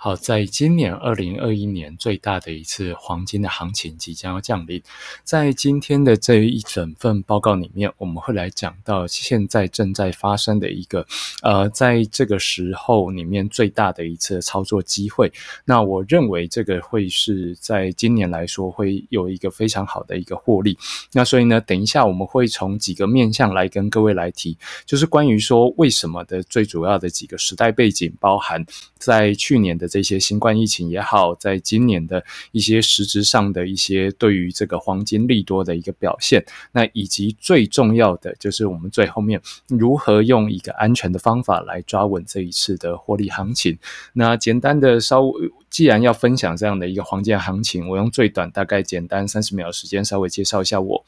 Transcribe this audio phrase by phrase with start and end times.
[0.00, 4.80] 好，在今年二零二一年最大的一次黄金的行情即将要降临。
[5.24, 11.04] 在今天的这一整份报告里面，我们会来讲到现在正在发生的一个，
[11.42, 15.32] 呃，在这个时候里面最大的一次操作机会。
[15.64, 20.78] 那我认为这个会是在今年来说会有一个非常好的一个获利。
[21.12, 24.56] 那所以呢，等一下我们会从几个面向来跟各位来提，
[24.86, 28.64] 就是关于说为什么的最主要的几个时代背景，包含
[28.96, 29.87] 在去年的。
[29.88, 43.78] 这些新冠疫情也好，在今年的一些实质上的一些对于这个黄金利多的一个表现，那以及最重要的就是我们最后面如何用一个安全的方法来抓稳这一次的获利行情。
[44.12, 51.04] 那简单的稍微，既然要分享这样的一个黄金行情，我用最短大概简单三十秒的时间稍微介绍一下我。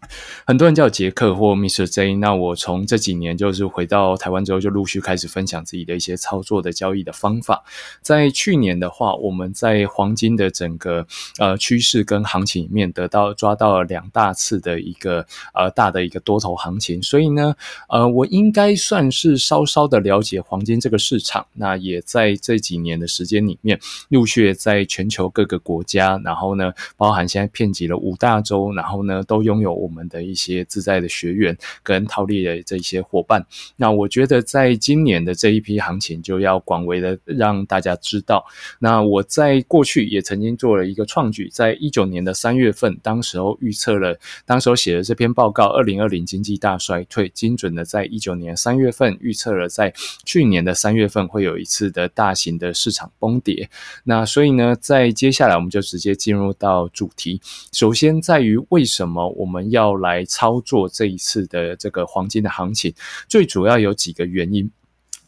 [0.46, 1.86] 很多人叫杰克或 Mr.
[1.86, 2.14] J。
[2.14, 7.64] 那我从这几年就是回到台湾之后，就陆续开始分享自己的一些操作的交易的方法。
[8.00, 11.06] 在去年的话，我们在黄金的整个
[11.38, 17.02] 呃趋势跟行情里面，得到抓到了两大次的一个呃大的一个多头行情。
[17.02, 17.54] 所以呢，
[17.88, 21.46] 呃，我应该算是稍稍的了解黄金这个市场。
[21.54, 33.44] 那也在这几年的时间里面，陆续在全球各个国家，然后呢，包含现在遍及了五大洲，然后呢，都拥有我们的一些自在的学员跟套利的这些伙伴，
[33.76, 38.44] 那我觉得在今年的这一批行情就要广为的让大家知道。
[38.78, 53.70] 那我在过去也曾经做了一个创举，在一九年的三月份，当时候预测了，当时候写的这篇报告，二零二零经济大衰退，精准的在一九年三月份预测了，在去年的三月份会有一次的大型的市场崩跌。
[54.04, 57.40] 那所以呢，在接下来我们就直接进入到主题，
[57.72, 62.92] 首先在于为什么我们要要来操作这一次的这个黄金的行情，
[63.28, 64.68] 最主要有几个原因。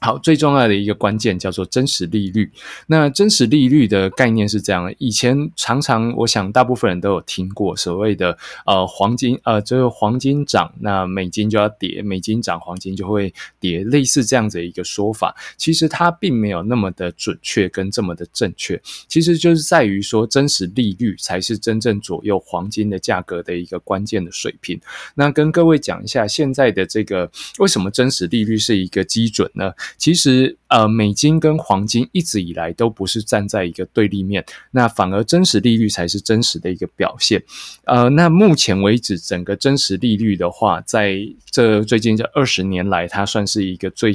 [0.03, 2.51] 好，最重要的一个关键叫做真实利率。
[2.87, 13.31] 那真实利率的概念是这样的：以前常常，我想大部分人都有听过所谓的呃黄金呃，就是黄金涨，那美金就要跌；美金涨，黄金就会
[13.61, 15.37] 跌，类似这样子一个说法。
[15.59, 18.81] 其实它并没有那么的准确跟这么的正确。
[19.07, 24.81] 其实就是在于说，真实利率才是真正左右黄金的价格的一个关键的水平。
[25.15, 29.71] 那跟各位讲一下，现在的这个为什么真实利率是一个基准呢？
[29.97, 37.43] 其实，呃，美金跟黄金一直以来都不是站在一个对立面，那反而真实利率才是真实的一个表现。
[37.85, 41.19] 呃，那目前为止，整个真实利率的话，在
[41.51, 44.13] 这最近这二十年来，它算是一个最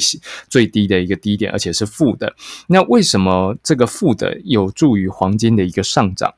[0.50, 2.36] 最低的一个低点，而且是负的。
[2.68, 6.34] 那为什么这个负的有助于黄金的一个上涨？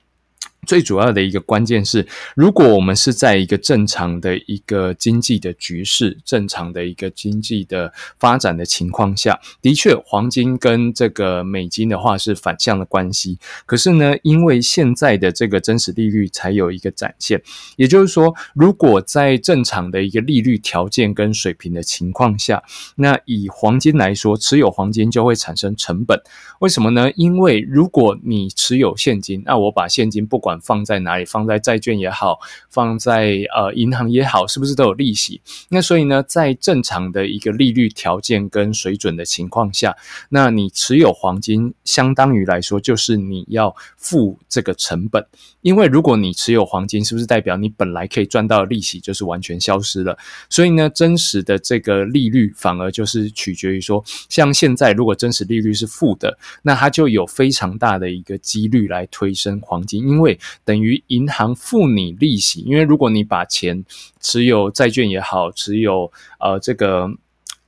[0.66, 13.38] 最主要的一个关键是，如果我们是在一个正常的一个经济的局势、正常的一个经济的发展的情况下，的确，黄金跟这个美金的话是反向的关系。
[13.66, 17.41] 可是呢，因为现在的这个真实利率才有一个展现，
[17.78, 22.62] 也就是说，如果在正常的一个利率条件跟水平的情况下，
[22.95, 26.22] 那以黄金来说，持有黄金就会产生成本。
[26.59, 27.09] 为什么呢？
[27.16, 35.41] 因为如果你持有现金，那我把现金不管管放在哪里，放在债券也好，放在呃银行也好，是不是都有利息？
[35.69, 39.93] 那所以呢，在正常的一个利率条件跟水准的情况下，
[40.29, 45.27] 那你持有黄金，相当于来说就是你要付这个成本。
[45.61, 50.17] 因为如果你持有黄金，是不是代表你本来可以赚到的利息就是完全消失了？
[50.49, 62.61] 所以呢，真实的这个利率反而就是取决于说，像现在如果真实利率是负的，那它就有非常大的一个几率来推升黄金，因为等于银行付你利息。
[62.61, 63.83] 因为如果你把钱
[64.19, 67.11] 持有债券也好，持有呃这个。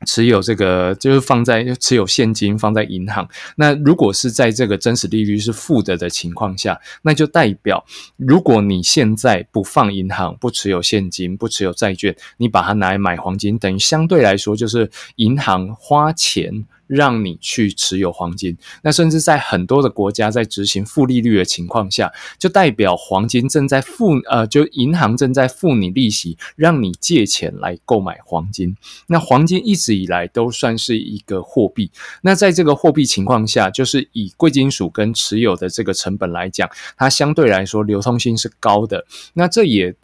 [0.05, 3.27] 持有这个就是放在持有现金放在银行，
[3.57, 7.85] 那如果是在这个真实利率是负的的情况下，那就代表
[8.15, 16.65] 如果你现在不放银行，不持有现金，不持有债券，你把它拿来买黄金，等于相对来说就是银行花钱。
[16.89, 28.75] 让你去持有黄金，那甚至在很多的国家在执行负利率的情况下，就代表黄金正在付呃，就银行正在付你利息，让你借钱来购买黄金。
[29.05, 31.91] 那黄金一直以来都算是一个货币，
[32.23, 39.05] 那在这个货币情况下，就是以贵金属跟持有的这个成本来讲，它相对来说流通性是高的。
[39.33, 39.95] 那这也。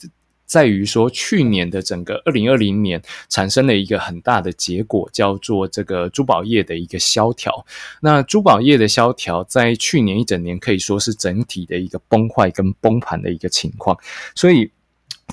[0.45, 7.65] 在于说，去年的整个二零二零年产生了一个很大的结果，叫做这个珠宝业的一个萧条。
[8.01, 13.97] 那珠宝业的萧条，在去年一整年可以说是整体的一个崩坏跟崩盘的一个情况。
[14.36, 14.69] 所以，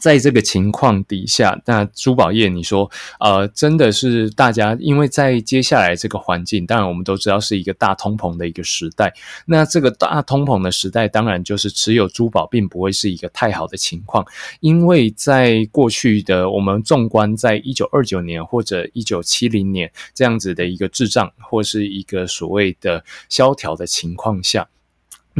[0.01, 2.91] 在这个情况底下，那珠宝业，你说，
[3.21, 9.13] 呃，真的是大家，因为在接下来这个环境，当然我们都知道是一个大通膨的一个时代。
[9.47, 14.27] 那这个大通膨的时代，当然就是持有珠宝并不会是一个太好的情况，
[14.61, 24.67] 因为在过去的我们纵观，在一九二九年或者一九七零年这样子的一个滞胀或是一个所谓的萧条的情况下。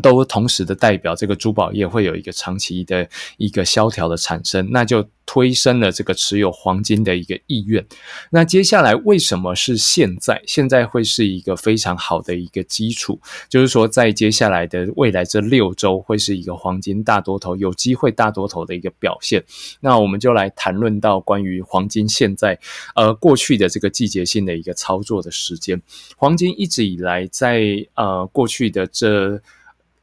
[0.01, 7.85] 都同时的代表这个珠宝业会有一个长期的一个萧条的产生，那就推升了这个持有黄金的一个意愿。
[8.31, 10.43] 那接下来为什么是现在？
[10.47, 19.45] 现在会是一个非常好的一个基础，就是说在接下来的未来这六周会是一个黄金大多头有机会大多头的一个表现。
[19.81, 22.59] 那我们就来谈论到关于黄金现在
[22.95, 25.81] 呃过去的这个季节性的一个操作的时间。
[26.17, 29.41] 黄金一直以来在呃过去的这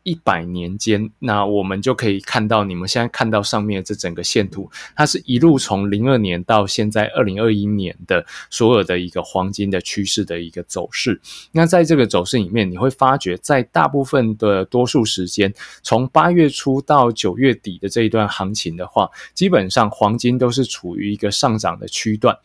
[0.04, 11.19] 一百年间，那我们就可以看到，你们现在看到上面这整个线图，它是一路从零二年到现在二零二一年的所有的一个黄金的趋势的一个走势。
[11.51, 15.54] 那在这个走势里面，你会发觉，在大部分的多数时间，
[15.84, 22.36] 从八月初到九月底的这一段行情的话，基本上黄金都是处于一个上涨的区段。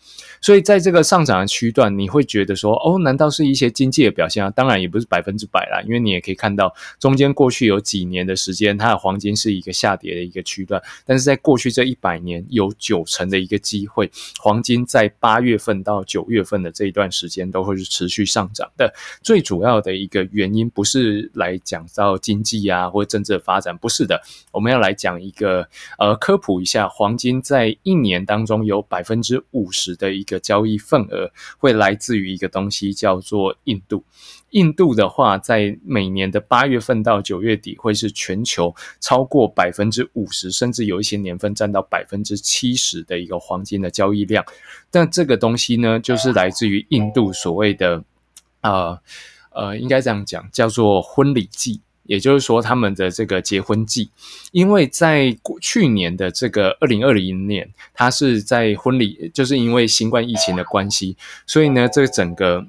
[0.40, 4.50] 所以在这个上涨的区段，你会觉得说，哦，难道是一些经济的表现啊？
[4.50, 7.43] 当然也不是百分之百啦，因为你也可以看到中间过。
[7.44, 14.10] 过去有几年的时间，它的黄金是一个下跌的一个区段，但是在过去这一百年，有九成的一个机会，
[14.40, 18.90] 黄金在八月份到九月份的这一段时间都会是持续上涨的。
[19.22, 25.68] 最主要的一个原因不是来讲到经济啊或政治的发展，不是的，我们要来讲一个
[25.98, 34.02] 呃科普一下，黄金在一年当中有百分之五十的一个交易份额会来自于一个东西叫做印度。
[34.54, 44.44] 印度的话，在每年的八月份到九月底，会是全球超过百分之五十，甚至有一些年份占到百分之七十的一个黄金的交易量。
[44.92, 48.04] 但这个东西呢，就是来自于印度所谓的，
[48.60, 48.96] 呃
[49.50, 54.10] 呃，应该这样讲，叫做婚礼季，也就是说他们的这个结婚季。
[54.52, 62.68] 因为在去年的这个二零二零年，它是在婚礼，就是因为新冠疫情的关系，所以呢，这整个。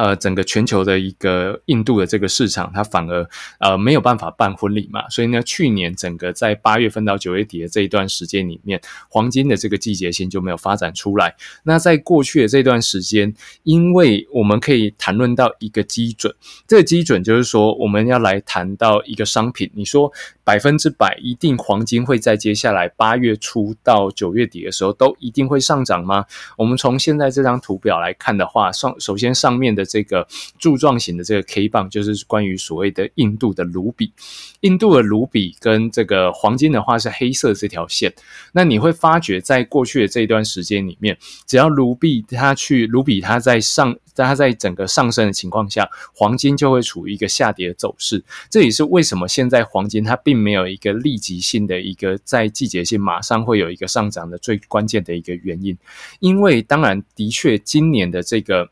[0.00, 3.28] 呃，整个全球的一个印度的这个市场，它反而
[3.60, 11.36] 呃没有办法办婚礼嘛，所以呢，去年整个在八月份到九月底的这一段时间里面，黄金的这个季节性就没有发展出来。
[11.62, 13.32] 那在过去的这段时间，
[13.62, 16.34] 因为我们可以谈论到一个基准，
[16.66, 20.12] 这个基准就是说，我们要来谈到一个商品，你说
[20.42, 26.24] 百分之百一定黄金会在接下来八月初到九月底的时候都一定会上涨吗？
[26.56, 29.83] 我们从现在这张图表来看的话，上首先上面的。
[29.84, 30.26] 这个
[30.58, 34.12] 柱状型的这个 K 棒，就是关于所谓的印度的卢比。
[34.60, 38.14] 印度的卢比跟这个黄金的话是黑色这条线。
[38.52, 48.24] 那你会发觉，在过去的这一段时间里面，只要卢比它去卢比它在上，它在整个上升的情况下，黄金就会处于一个下跌的走势。
[48.48, 55.76] 这也是为什么现在黄金它并没有一个立即性的一个在季节性马上会有一个上涨的最关键的一个原因。
[56.20, 58.70] 因为当然的确今年的这个。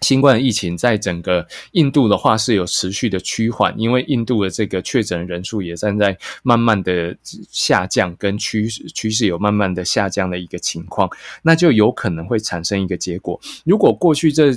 [0.00, 7.14] 新冠疫情在整个印度的话是有持续的趋缓，因为印度的这个确诊人数也正在慢慢的
[7.50, 11.08] 下降，跟趋趋势有慢慢的下降的一个情况，
[11.42, 13.38] 那就有可能会产生一个结果。
[13.64, 14.52] 如果过去这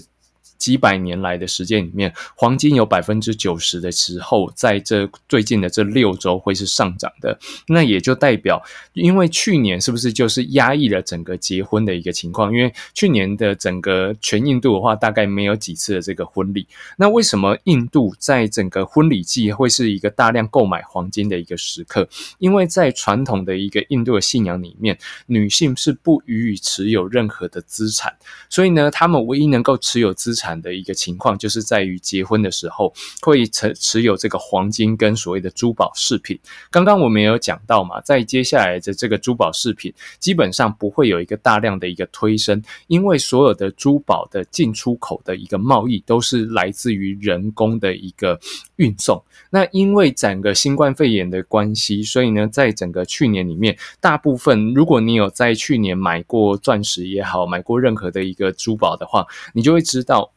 [0.64, 7.38] 几百年来的时间里面，黄金有百分之九十的时候，在这最近的这六周会是上涨的。
[7.68, 12.50] 那也就代表，因为去年是不是就是压抑了整个结婚的一个情况？
[12.54, 16.66] 因为去年的整个全印度的话，大概没有几次的这个婚礼。
[16.96, 22.08] 那为什么印度在整个婚礼季会是一个大量购买黄金的一个时刻？
[22.40, 28.16] 因为在传统的一个印度的信仰里面，女性是不予以持有任何的资产，
[28.50, 30.53] 所以呢，他们唯一能够持有资产。
[30.62, 36.40] 的一个情况，就是在于结婚的时候会持持有这个黄金跟所谓的珠宝饰品。
[36.70, 48.40] 刚刚我们也有讲到嘛，在接下来的这个珠宝饰品，基本上不会有一个大量的一个推升，因为所有的珠宝的进出口的一个贸易都是来自于人工的一个
[48.78, 49.24] 运送。
[49.50, 60.32] 那因为整个新冠肺炎的关系，所以呢，在整个去年里面，大部分如果你有在去年买过钻石也好，买过任何的一个珠宝的话，你就会知道。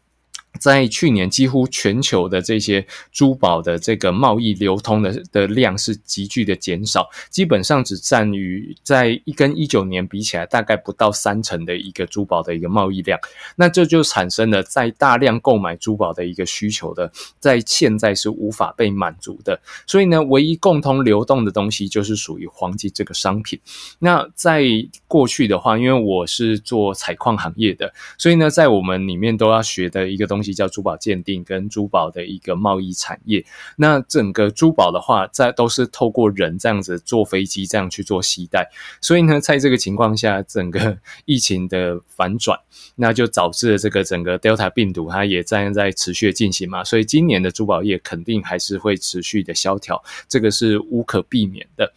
[0.59, 13.19] 在去年，几乎全球的这些珠宝的这个贸易流通的的量是急剧的减少，基本上只占于在一跟一九年比起来，大概不到三成的一个珠宝的一个贸易量。
[13.57, 19.61] 那这就产生了在大量购买珠宝的一个需求的，在现在是无法被满足的。
[19.87, 23.61] 所以呢，唯一共同流动的东西就是属于黄金这个商品。
[23.99, 24.65] 那在
[25.07, 30.46] 过去的话，因为我是做采矿行业的，所以呢，在我们里面都要学的一个东西。
[30.55, 33.45] 叫珠宝鉴定跟珠宝的一个贸易产业，
[33.77, 38.69] 那整个珠宝的话，在都是透过人这样子坐飞机这样去做携带，
[39.01, 42.59] 所以呢，在这个情况下，整个疫情的反转，
[42.97, 51.93] 那就导致了这个整个 Delta 病毒它也在在持续进行嘛，所以今年的珠宝业肯定还是会持续的萧条，这个是无可避免的。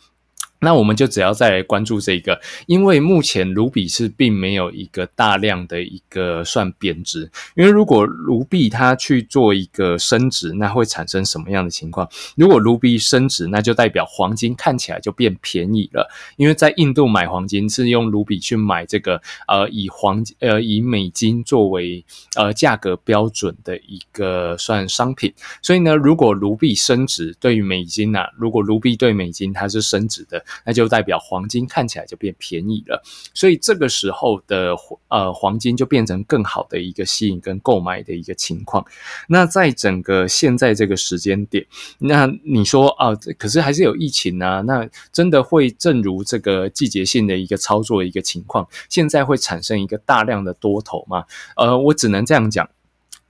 [0.62, 12.08] 那我们就只要再来关注这个，因为目前卢比是并没有一个大量的一个算贬值，因为如果卢比它去做一个升值，那会产生什么样的情况？
[12.36, 22.04] 如果卢比升值，那就代表黄金看起来就变便宜了，因为在印度买黄金是用卢比去买这个呃以黄呃以美金作为
[22.36, 30.44] 呃价格标准的一个算商品，所以呢，如果卢比升值对于美金啊，如果卢比对美金它是升值的。
[30.66, 33.02] 那就代表黄金看起来就变便宜了，
[33.34, 34.76] 所以这个时候的
[35.08, 38.86] 呃黄金就变成更好的一个吸引跟购买的一个情况。
[39.28, 41.66] 那在整个现在这个时间点，
[42.00, 51.26] 那你说啊，可是还是有疫情啊，那真的会正如这个季节性的一个操作一个情况，现在会产生一个大量的多头吗？
[51.56, 52.70] 呃，我只能这样讲。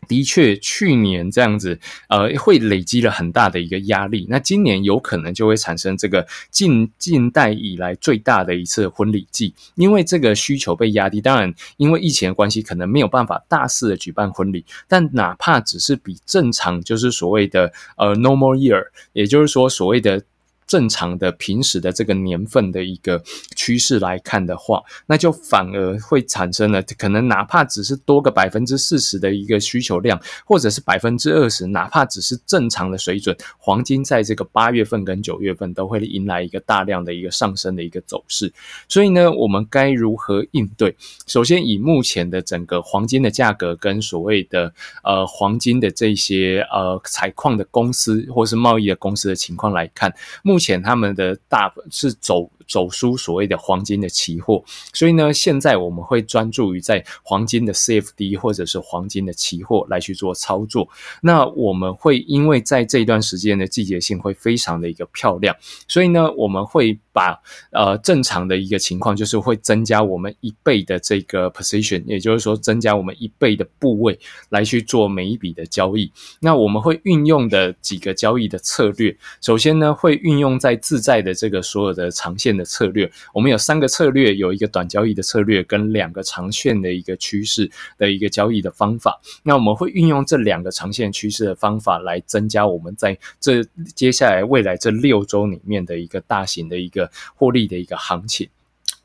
[0.10, 4.26] 的确，去年这样子，呃，会累积了很大的一个压力。
[4.28, 11.22] 那今年有可能就会产生这个近近代以来最大的一次婚礼季，因为这个需求被压低。
[11.22, 14.66] 当然，因为疫情的关系，可能没有办法大肆的举办婚礼。
[14.88, 20.24] 但哪怕只是比正常，就是所谓的呃 normal year，也就是说所谓的。
[20.70, 23.20] 正常的平时的这个年份的一个
[23.56, 38.54] 趋势来看的话，那就反而会产生了可能哪怕只是多个百分之四十的一个需求量，或者是百分之二十，哪怕只是正常的水准，黄金在这个八月份跟九月份都会迎来一个大量的一个上升的一个走势。
[38.88, 40.96] 所以呢，我们该如何应对？
[41.26, 44.72] 首先以目前的整个黄金的价格跟所谓的
[45.04, 52.52] 呃黄金的这些呃采矿的公司或是贸易的公司的情况来看，目目前他们的大是走。
[52.70, 54.64] 走输所谓的黄金的期货，
[54.94, 60.88] 所以呢，现在我们会专注于在黄金的 CFD 或者是黄金的期货来去做操作。
[61.24, 65.56] 那我们会因为在这一段时间的季节性会非常的一个漂亮，
[65.88, 67.38] 所以呢，我们会把
[67.72, 76.12] 呃正常的一个情况就是会增加我们一倍的这个 position，也就是说增加我们一倍的部位来去做每一笔的交易。
[76.40, 82.60] 那我们会运用的几个交易的策略，首先呢，会运用在自在的这个所有的长线。
[82.60, 89.18] 的策略，我们有三个策略，有一个短交易的策略，跟两个长线的一个趋势的一个交易的方法。
[89.44, 93.64] 那我们会运用这两个长线趋势的方法，来增加我们在这
[93.96, 98.50] 接下来未来这六周里面的一个大型的一个获利的一个行情。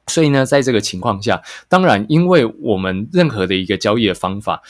[0.06, 4.62] 所以呢，在这个情况下，当然，因为我们任何的一个交易的方法。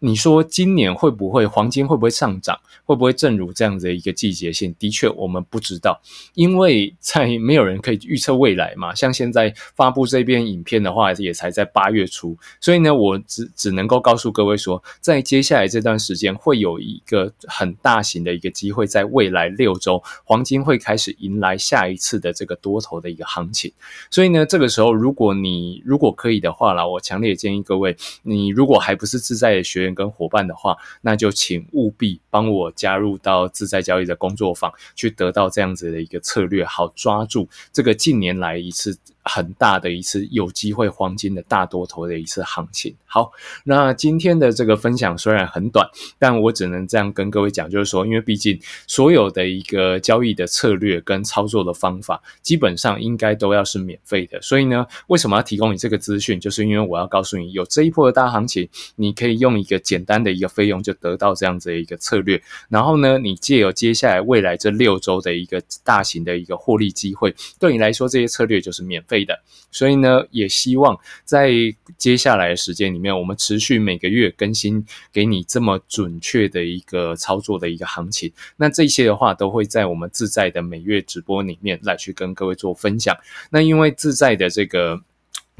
[0.00, 2.58] 你说今年会不会黄金会不会上涨？
[2.84, 4.74] 会不会正如这样子的一个季节性？
[4.78, 6.00] 的确，我们不知道，
[6.34, 8.92] 因为在没有人可以预测未来嘛。
[8.92, 23.70] 像现在发布这边影片的话，也才在八月初，所以呢，我只只能够告诉各位说，在接下来这段时间会有一个很大型的一个机会，在未来六周，黄金会开始迎来下一次的这个多头的一个行情。
[24.10, 38.98] 所以呢，这个时候如果你如果可以的话啦，我强烈建议各位，你如果还不是自在的学跟伙伴的话，那就请务必帮我加入到自在交易的工作坊，去得到这样子的一个策略，好抓住这个近年来一次。
[39.22, 42.94] 很大的一次有机会黄金的大多头的一次行情。
[43.04, 43.32] 好，
[43.64, 45.86] 那今天的这个分享虽然很短，
[46.18, 54.40] 但我只能这样跟各位讲，就是说，因为毕竟所有的一个交易的策略跟操作的方法，基本上应该都要是免费的。
[54.40, 56.38] 所以呢，为什么要提供你这个资讯？
[56.38, 62.40] 就是因为我要告诉你，有这一波的大行情，你可以用一个简单的一个费用就得到这样子的一个策略。
[62.68, 69.04] 然后呢，你借由接下来未来这六周的一个大型的一个获利机会，对你来说，这些策略就是免。
[69.10, 69.36] 费的，
[69.72, 71.50] 所以呢，也希望在
[71.98, 78.32] 接下来的时间里面，我们持续每个月更新给你这么准确的一个操作的一个行情。
[78.56, 83.16] 那这些的话，都会在我们自在的每月直播里面来去跟各位做分享。
[83.50, 85.02] 那因为自在的这个。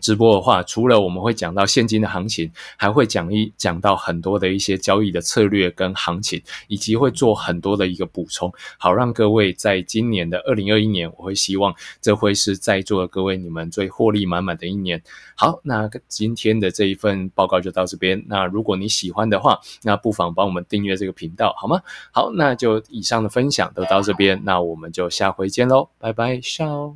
[0.00, 15.02] 直播的话，除了我们会讲到现金的行情，还会讲一讲到很多的一些交易的策略跟行情，以及会做很多的一个补充，好让各位在今年的二零二一年，我会希望这会是在座的各位你们最获利满满的一年。
[15.36, 18.24] 好，那今天的这一份报告就到这边。
[18.26, 21.80] 那如果你喜欢的话，那不妨帮我们订阅这个频道，好吗？
[22.12, 26.94] 好，那就以上的分享都到这边，那我们就下回见喽，拜拜，笑。